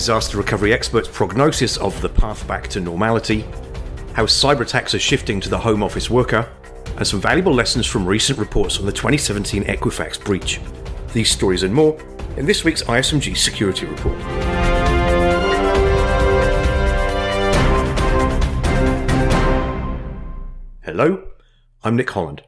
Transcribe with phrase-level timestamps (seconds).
[0.00, 3.42] disaster recovery experts' prognosis of the path back to normality,
[4.14, 6.50] how cyber attacks are shifting to the home office worker,
[6.96, 10.58] and some valuable lessons from recent reports on the 2017 Equifax breach.
[11.12, 12.00] These stories and more
[12.38, 14.16] in this week's ISMG Security Report.
[20.82, 21.28] Hello,
[21.84, 22.42] I'm Nick Holland.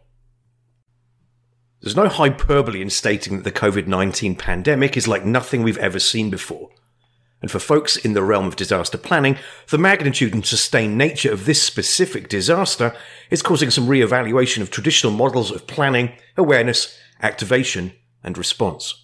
[1.83, 5.99] There's no hyperbole in stating that the COVID 19 pandemic is like nothing we've ever
[5.99, 6.71] seen before.
[7.43, 9.37] And for folks in the realm of disaster planning,
[9.69, 12.95] the magnitude and sustained nature of this specific disaster
[13.31, 17.93] is causing some re-evaluation of traditional models of planning, awareness, activation,
[18.23, 18.95] and response.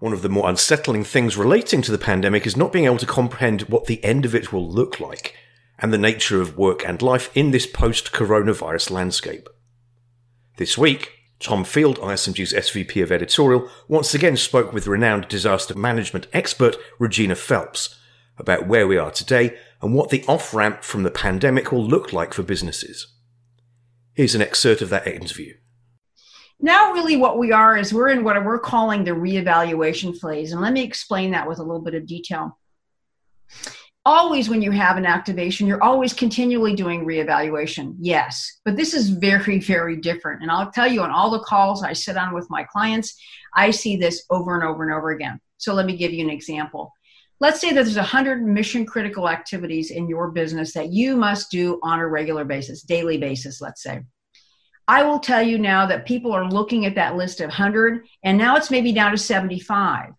[0.00, 3.06] One of the more unsettling things relating to the pandemic is not being able to
[3.06, 5.36] comprehend what the end of it will look like
[5.78, 9.48] and the nature of work and life in this post-coronavirus landscape.
[10.56, 16.26] This week, Tom Field, ISMG's SVP of editorial, once again spoke with renowned disaster management
[16.34, 17.98] expert Regina Phelps
[18.36, 22.12] about where we are today and what the off ramp from the pandemic will look
[22.12, 23.14] like for businesses.
[24.12, 25.54] Here's an excerpt of that interview.
[26.60, 30.52] Now, really, what we are is we're in what we're calling the reevaluation phase.
[30.52, 32.58] And let me explain that with a little bit of detail
[34.06, 37.94] always when you have an activation you're always continually doing reevaluation.
[37.98, 40.42] Yes but this is very very different.
[40.42, 43.20] And i'll tell you on all the calls i sit on with my clients
[43.54, 45.40] i see this over and over and over again.
[45.58, 46.92] So let me give you an example.
[47.38, 51.78] Let's say that there's 100 mission critical activities in your business that you must do
[51.82, 54.02] on a regular basis daily basis let's say.
[54.88, 58.38] I will tell you now that people are looking at that list of 100 and
[58.38, 60.14] now it's maybe down to 75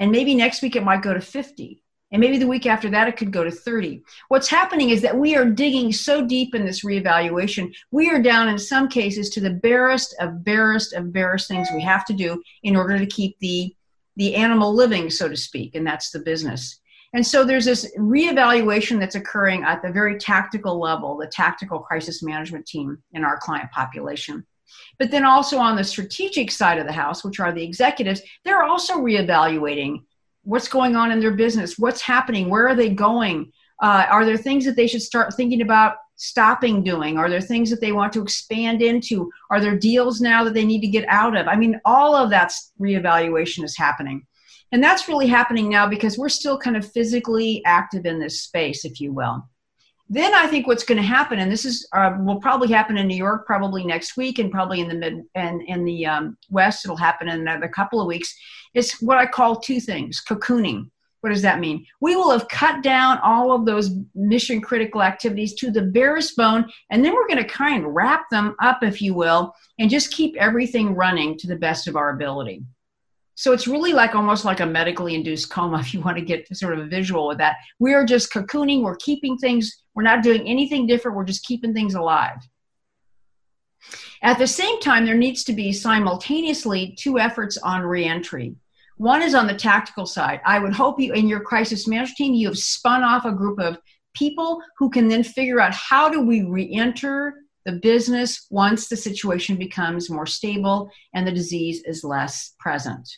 [0.00, 3.08] and maybe next week it might go to 50 and maybe the week after that,
[3.08, 4.02] it could go to 30.
[4.28, 8.48] What's happening is that we are digging so deep in this reevaluation, we are down
[8.48, 12.42] in some cases to the barest of barest of barest things we have to do
[12.62, 13.74] in order to keep the,
[14.16, 16.80] the animal living, so to speak, and that's the business.
[17.14, 22.22] And so there's this reevaluation that's occurring at the very tactical level, the tactical crisis
[22.22, 24.46] management team in our client population.
[24.98, 28.62] But then also on the strategic side of the house, which are the executives, they're
[28.62, 30.02] also reevaluating
[30.42, 31.78] what's going on in their business?
[31.78, 32.48] What's happening?
[32.48, 33.52] Where are they going?
[33.82, 37.16] Uh, are there things that they should start thinking about stopping doing?
[37.16, 39.30] Are there things that they want to expand into?
[39.50, 41.46] Are there deals now that they need to get out of?
[41.46, 44.26] I mean all of that reevaluation is happening.
[44.72, 48.84] And that's really happening now because we're still kind of physically active in this space
[48.84, 49.48] if you will
[50.08, 53.06] then I think what's going to happen, and this is uh, will probably happen in
[53.06, 56.84] New York probably next week, and probably in the mid and in the um, West
[56.84, 58.34] it'll happen in another couple of weeks.
[58.74, 60.90] Is what I call two things: cocooning.
[61.20, 61.84] What does that mean?
[62.00, 66.70] We will have cut down all of those mission critical activities to the barest bone,
[66.90, 70.12] and then we're going to kind of wrap them up, if you will, and just
[70.12, 72.62] keep everything running to the best of our ability.
[73.38, 76.48] So it's really like almost like a medically induced coma, if you want to get
[76.56, 77.54] sort of a visual with that.
[77.78, 81.72] We are just cocooning, we're keeping things, we're not doing anything different, we're just keeping
[81.72, 82.38] things alive.
[84.22, 88.56] At the same time, there needs to be simultaneously two efforts on reentry.
[88.96, 90.40] One is on the tactical side.
[90.44, 93.60] I would hope you, in your crisis management team, you have spun off a group
[93.60, 93.78] of
[94.14, 97.34] people who can then figure out how do we reenter
[97.64, 103.08] the business once the situation becomes more stable and the disease is less present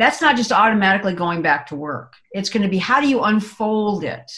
[0.00, 2.14] that's not just automatically going back to work.
[2.32, 4.30] It's going to be how do you unfold it?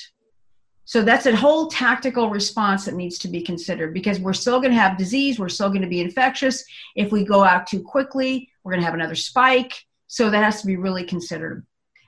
[0.85, 4.73] So that's a whole tactical response that needs to be considered because we're still going
[4.73, 6.65] to have disease, we're still going to be infectious.
[6.97, 9.73] If we go out too quickly, we're going to have another spike.
[10.09, 11.65] So that has to be really considered.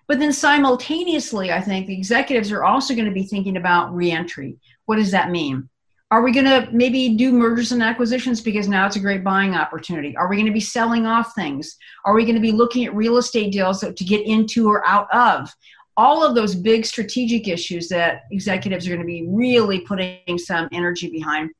[0.06, 4.59] But then simultaneously, I think the executives are also going to be thinking about reentry.
[4.84, 5.71] What does that mean?
[6.10, 9.54] Are we going to maybe do mergers and acquisitions because now it's a great buying
[9.54, 10.16] opportunity?
[10.16, 11.76] Are we going to be selling off things?
[12.04, 15.12] Are we going to be looking at real estate deals to get into or out
[15.12, 15.53] of?
[15.97, 20.69] All of those big strategic issues that executives are going to be really putting some
[20.72, 21.50] energy behind.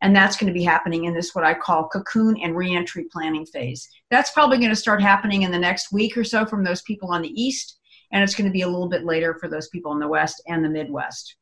[0.00, 3.44] And that's going to be happening in this, what I call cocoon and reentry planning
[3.46, 3.88] phase.
[4.10, 7.10] That's probably going to start happening in the next week or so from those people
[7.10, 7.78] on the East.
[8.12, 10.40] And it's going to be a little bit later for those people in the West
[10.46, 11.36] and the Midwest.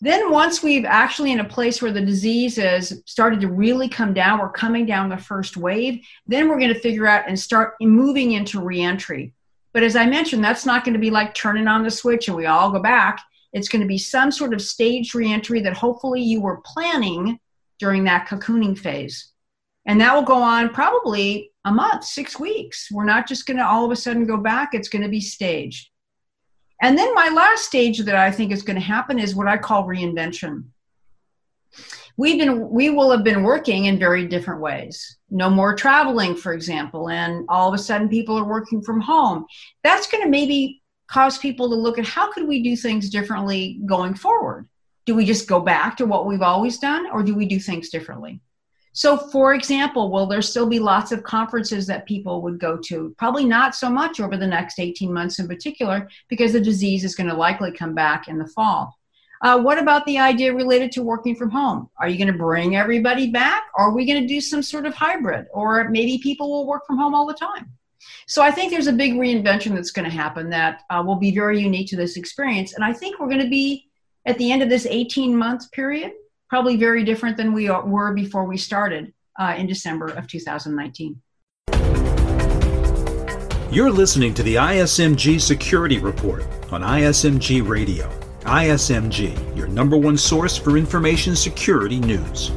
[0.00, 4.14] Then, once we've actually in a place where the disease has started to really come
[4.14, 7.74] down, we're coming down the first wave, then we're going to figure out and start
[7.80, 9.32] moving into reentry.
[9.72, 12.36] But as I mentioned, that's not going to be like turning on the switch and
[12.36, 13.20] we all go back.
[13.52, 17.40] It's going to be some sort of staged reentry that hopefully you were planning
[17.78, 19.32] during that cocooning phase.
[19.86, 22.88] And that will go on probably a month, six weeks.
[22.90, 25.20] We're not just going to all of a sudden go back, it's going to be
[25.20, 25.90] staged.
[26.80, 29.56] And then my last stage that I think is going to happen is what I
[29.56, 30.64] call reinvention.
[32.16, 35.18] We've been we will have been working in very different ways.
[35.30, 39.46] No more traveling, for example, and all of a sudden people are working from home.
[39.84, 43.80] That's going to maybe cause people to look at how could we do things differently
[43.86, 44.68] going forward?
[45.06, 47.88] Do we just go back to what we've always done or do we do things
[47.88, 48.40] differently?
[48.98, 53.14] So, for example, will there still be lots of conferences that people would go to?
[53.16, 57.14] Probably not so much over the next 18 months in particular, because the disease is
[57.14, 58.98] going to likely come back in the fall.
[59.40, 61.88] Uh, what about the idea related to working from home?
[62.00, 63.66] Are you going to bring everybody back?
[63.76, 65.46] Or are we going to do some sort of hybrid?
[65.52, 67.70] Or maybe people will work from home all the time?
[68.26, 71.32] So I think there's a big reinvention that's going to happen that uh, will be
[71.32, 72.74] very unique to this experience.
[72.74, 73.86] And I think we're going to be
[74.26, 76.14] at the end of this 18 month period
[76.48, 81.20] probably very different than we were before we started uh, in December of 2019.
[83.70, 86.42] You're listening to the ISMG Security Report
[86.72, 88.10] on ISMG Radio.
[88.40, 92.50] ISMG, your number one source for information security news.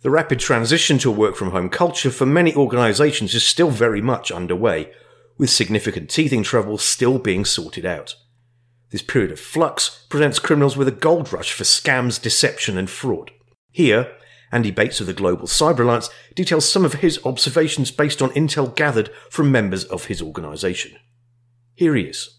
[0.00, 4.00] The rapid transition to a work from home culture for many organizations is still very
[4.00, 4.90] much underway,
[5.36, 8.16] with significant teething troubles still being sorted out.
[8.90, 13.32] This period of flux presents criminals with a gold rush for scams, deception, and fraud.
[13.70, 14.12] Here,
[14.52, 18.74] Andy Bates of the Global Cyber Alliance details some of his observations based on intel
[18.74, 20.96] gathered from members of his organisation.
[21.74, 22.30] Here he is.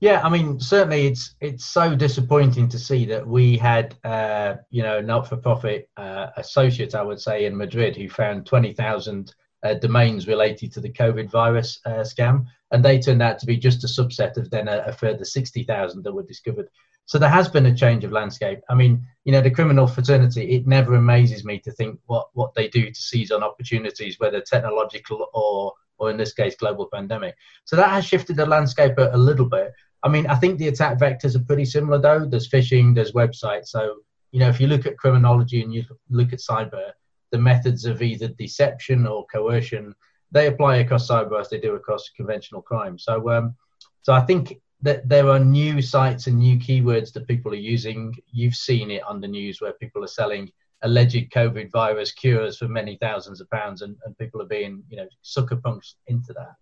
[0.00, 4.82] Yeah, I mean, certainly it's it's so disappointing to see that we had, uh, you
[4.82, 10.26] know, not-for-profit uh, associates, I would say, in Madrid who found twenty thousand uh, domains
[10.26, 13.86] related to the COVID virus uh, scam, and they turned out to be just a
[13.86, 16.68] subset of then a, a further 60,000 that were discovered.
[17.06, 18.60] So there has been a change of landscape.
[18.70, 22.54] I mean, you know, the criminal fraternity, it never amazes me to think what, what
[22.54, 27.34] they do to seize on opportunities, whether technological or, or in this case, global pandemic.
[27.64, 29.72] So that has shifted the landscape a, a little bit.
[30.02, 32.24] I mean, I think the attack vectors are pretty similar though.
[32.24, 33.68] There's phishing, there's websites.
[33.68, 33.96] So,
[34.30, 36.92] you know, if you look at criminology and you look at cyber,
[37.32, 39.94] the methods of either deception or coercion
[40.32, 42.98] they apply across cyber as they do across conventional crime.
[42.98, 43.54] So, um,
[44.00, 48.16] so I think that there are new sites and new keywords that people are using.
[48.32, 50.50] You've seen it on the news where people are selling
[50.82, 54.96] alleged COVID virus cures for many thousands of pounds, and, and people are being, you
[54.96, 56.54] know, sucker punched into that.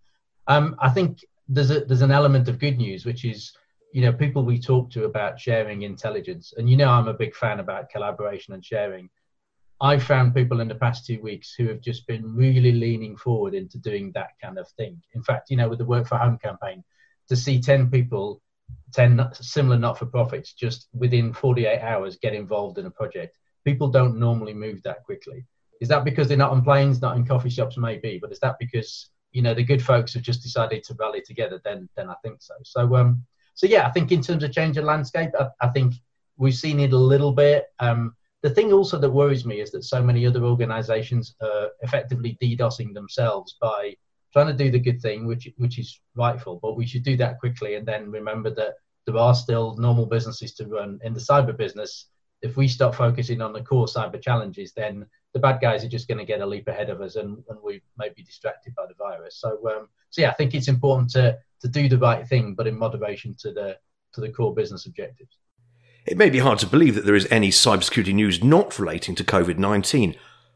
[0.47, 3.53] Um, I think there's a there's an element of good news, which is,
[3.93, 7.35] you know, people we talk to about sharing intelligence, and you know, I'm a big
[7.35, 9.09] fan about collaboration and sharing.
[9.81, 13.55] I've found people in the past two weeks who have just been really leaning forward
[13.55, 15.01] into doing that kind of thing.
[15.15, 16.83] In fact, you know, with the Work for Home campaign,
[17.29, 18.41] to see 10 people,
[18.93, 23.87] 10 similar not for profits, just within 48 hours get involved in a project, people
[23.87, 25.45] don't normally move that quickly.
[25.81, 28.57] Is that because they're not on planes, not in coffee shops, maybe, but is that
[28.59, 31.59] because you know the good folks have just decided to rally together?
[31.63, 32.53] Then, then I think so.
[32.63, 33.23] So, um,
[33.55, 35.95] so yeah, I think in terms of change of landscape, I, I think
[36.37, 37.65] we've seen it a little bit.
[37.79, 42.37] Um, the thing also that worries me is that so many other organizations are effectively
[42.41, 43.95] DDoSing themselves by
[44.33, 47.39] trying to do the good thing, which which is rightful, but we should do that
[47.39, 51.55] quickly and then remember that there are still normal businesses to run in the cyber
[51.55, 52.07] business.
[52.41, 56.07] If we stop focusing on the core cyber challenges, then the bad guys are just
[56.07, 58.85] going to get a leap ahead of us, and, and we may be distracted by
[58.87, 59.37] the virus.
[59.39, 62.67] So, um, so yeah, I think it's important to to do the right thing, but
[62.67, 63.77] in moderation to the
[64.13, 65.37] to the core business objectives.
[66.05, 69.23] It may be hard to believe that there is any cybersecurity news not relating to
[69.23, 70.15] COVID 19,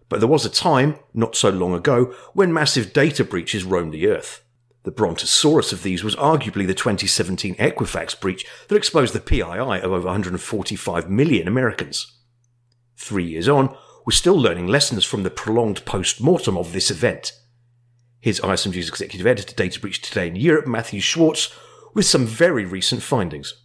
[0.09, 4.07] but there was a time, not so long ago, when massive data breaches roamed the
[4.07, 4.43] Earth.
[4.83, 9.91] The brontosaurus of these was arguably the 2017 Equifax breach that exposed the PII of
[9.91, 12.19] over 145 million Americans.
[12.97, 17.33] Three years on, we're still learning lessons from the prolonged post mortem of this event.
[18.21, 21.51] Here's ISMG's executive editor, Data Breach Today in Europe, Matthew Schwartz,
[21.93, 23.64] with some very recent findings.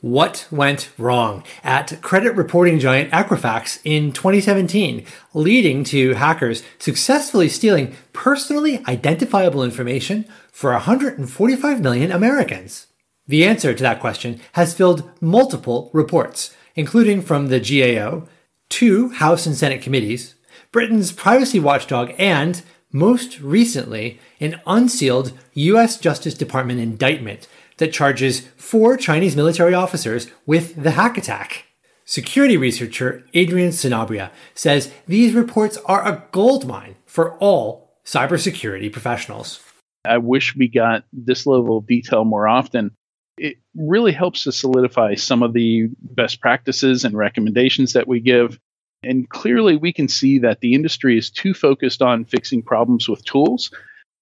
[0.00, 7.96] What went wrong at credit reporting giant Equifax in 2017, leading to hackers successfully stealing
[8.12, 12.86] personally identifiable information for 145 million Americans?
[13.26, 18.28] The answer to that question has filled multiple reports, including from the GAO,
[18.68, 20.36] two House and Senate committees,
[20.70, 22.62] Britain's privacy watchdog, and,
[22.92, 27.48] most recently, an unsealed US Justice Department indictment
[27.78, 31.64] that charges four Chinese military officers with the hack attack.
[32.04, 39.60] Security researcher Adrian Sanabria says these reports are a goldmine for all cybersecurity professionals.
[40.04, 42.92] I wish we got this level of detail more often.
[43.36, 48.58] It really helps to solidify some of the best practices and recommendations that we give.
[49.02, 53.24] And clearly, we can see that the industry is too focused on fixing problems with
[53.24, 53.70] tools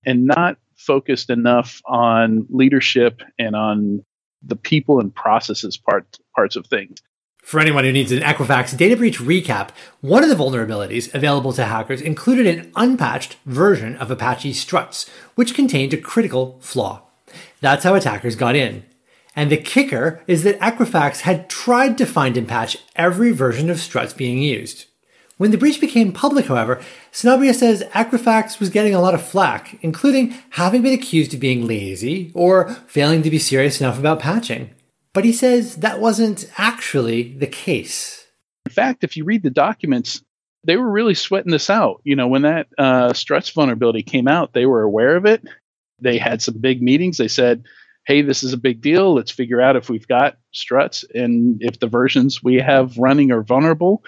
[0.05, 4.05] and not focused enough on leadership and on
[4.43, 6.99] the people and processes part, parts of things.
[7.43, 11.65] For anyone who needs an Equifax data breach recap, one of the vulnerabilities available to
[11.65, 17.03] hackers included an unpatched version of Apache Struts, which contained a critical flaw.
[17.61, 18.85] That's how attackers got in.
[19.37, 23.79] And the kicker is that Equifax had tried to find and patch every version of
[23.79, 24.87] Struts being used.
[25.39, 26.81] When the breach became public, however,
[27.13, 31.67] Sanabria says Equifax was getting a lot of flack, including having been accused of being
[31.67, 34.71] lazy or failing to be serious enough about patching.
[35.13, 38.27] But he says that wasn't actually the case.
[38.65, 40.23] In fact, if you read the documents,
[40.65, 42.01] they were really sweating this out.
[42.05, 45.45] You know, when that uh, struts vulnerability came out, they were aware of it.
[46.01, 47.19] They had some big meetings.
[47.19, 47.65] They said,
[48.07, 49.15] hey, this is a big deal.
[49.15, 53.43] Let's figure out if we've got struts and if the versions we have running are
[53.43, 54.05] vulnerable.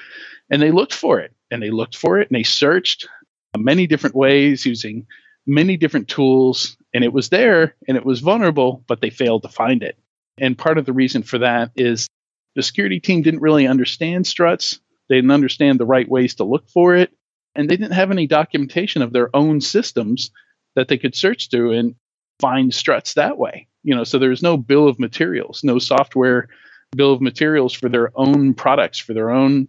[0.50, 3.08] And they looked for it and they looked for it and they searched
[3.56, 5.06] many different ways using
[5.46, 6.76] many different tools.
[6.94, 9.98] And it was there and it was vulnerable, but they failed to find it.
[10.38, 12.08] And part of the reason for that is
[12.54, 14.80] the security team didn't really understand struts.
[15.08, 17.10] They didn't understand the right ways to look for it.
[17.56, 20.30] And they didn't have any documentation of their own systems
[20.76, 21.96] that they could search through and
[22.38, 23.66] find struts that way.
[23.88, 26.48] You know, so there's no bill of materials, no software
[26.94, 29.66] bill of materials for their own products, for their own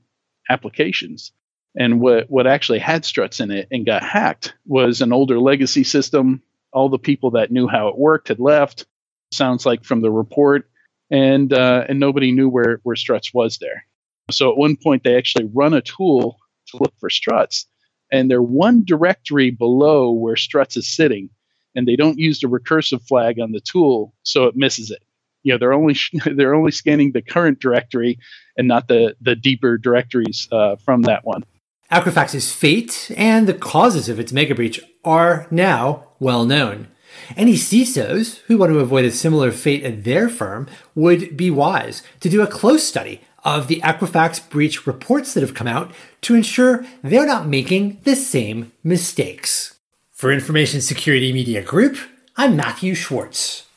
[0.50, 1.32] applications.
[1.78, 5.86] And what, what actually had struts in it and got hacked was an older legacy
[5.86, 6.42] system.
[6.74, 8.86] All the people that knew how it worked had left.
[9.32, 10.70] Sounds like from the report,
[11.10, 13.86] and uh, and nobody knew where where struts was there.
[14.32, 17.68] So at one point they actually run a tool to look for struts,
[18.12, 21.30] and they're one directory below where struts is sitting,
[21.76, 25.04] and they don't use the recursive flag on the tool, so it misses it.
[25.44, 25.96] You know, they're only
[26.26, 28.20] they're only scanning the current directory
[28.58, 31.44] and not the the deeper directories uh, from that one.
[31.92, 36.88] Equifax's fate and the causes of its mega breach are now well known.
[37.36, 42.04] Any CISOs who want to avoid a similar fate at their firm would be wise
[42.20, 46.36] to do a close study of the Equifax breach reports that have come out to
[46.36, 49.79] ensure they're not making the same mistakes.
[50.20, 51.98] For Information Security Media Group,
[52.36, 53.68] I'm Matthew Schwartz.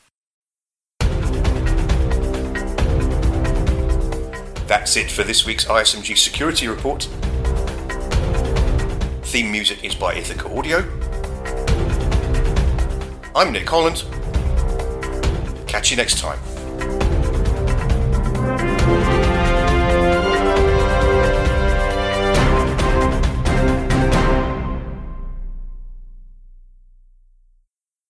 [4.67, 7.03] That's it for this week's ISMG Security Report.
[9.23, 10.79] Theme music is by Ithaca Audio.
[13.33, 14.03] I'm Nick Holland.
[15.65, 16.39] Catch you next time.